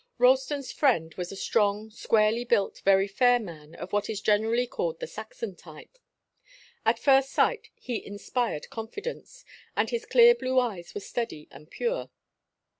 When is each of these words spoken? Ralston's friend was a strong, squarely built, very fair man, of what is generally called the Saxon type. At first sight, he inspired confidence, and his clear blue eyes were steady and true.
Ralston's 0.17 0.71
friend 0.71 1.13
was 1.13 1.31
a 1.31 1.35
strong, 1.35 1.91
squarely 1.91 2.43
built, 2.43 2.79
very 2.83 3.07
fair 3.07 3.37
man, 3.37 3.75
of 3.75 3.93
what 3.93 4.09
is 4.09 4.19
generally 4.19 4.65
called 4.65 4.99
the 4.99 5.05
Saxon 5.05 5.55
type. 5.55 5.99
At 6.83 6.97
first 6.97 7.29
sight, 7.29 7.69
he 7.75 8.03
inspired 8.03 8.71
confidence, 8.71 9.45
and 9.75 9.91
his 9.91 10.07
clear 10.07 10.33
blue 10.33 10.57
eyes 10.59 10.95
were 10.95 11.01
steady 11.01 11.47
and 11.51 11.69
true. 11.69 12.09